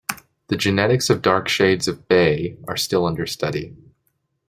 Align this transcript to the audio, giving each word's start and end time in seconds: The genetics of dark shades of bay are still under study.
The 0.47 0.57
genetics 0.57 1.11
of 1.11 1.21
dark 1.21 1.47
shades 1.47 1.87
of 1.87 2.07
bay 2.07 2.57
are 2.67 2.75
still 2.75 3.05
under 3.05 3.27
study. 3.27 3.75